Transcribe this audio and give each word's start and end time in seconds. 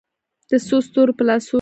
د 0.49 0.51
څو 0.67 0.77
ستورو 0.87 1.13
په 1.17 1.23
لاسو 1.27 1.47
کې 1.47 1.49